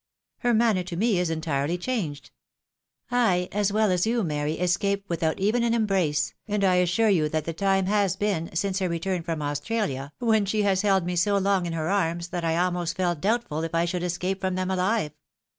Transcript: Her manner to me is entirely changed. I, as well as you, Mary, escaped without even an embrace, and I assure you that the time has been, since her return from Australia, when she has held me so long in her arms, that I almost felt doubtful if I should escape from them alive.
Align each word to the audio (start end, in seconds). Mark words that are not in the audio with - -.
Her 0.39 0.55
manner 0.55 0.81
to 0.81 0.95
me 0.95 1.19
is 1.19 1.29
entirely 1.29 1.77
changed. 1.77 2.31
I, 3.11 3.47
as 3.51 3.71
well 3.71 3.91
as 3.91 4.07
you, 4.07 4.23
Mary, 4.23 4.53
escaped 4.53 5.07
without 5.07 5.39
even 5.39 5.61
an 5.61 5.75
embrace, 5.75 6.33
and 6.47 6.63
I 6.63 6.77
assure 6.77 7.09
you 7.09 7.29
that 7.29 7.45
the 7.45 7.53
time 7.53 7.85
has 7.85 8.15
been, 8.15 8.49
since 8.55 8.79
her 8.79 8.89
return 8.89 9.21
from 9.21 9.43
Australia, 9.43 10.11
when 10.17 10.47
she 10.47 10.63
has 10.63 10.81
held 10.81 11.05
me 11.05 11.15
so 11.15 11.37
long 11.37 11.67
in 11.67 11.73
her 11.73 11.89
arms, 11.91 12.29
that 12.29 12.43
I 12.43 12.57
almost 12.57 12.97
felt 12.97 13.21
doubtful 13.21 13.63
if 13.63 13.75
I 13.75 13.85
should 13.85 14.01
escape 14.01 14.41
from 14.41 14.55
them 14.55 14.71
alive. 14.71 15.11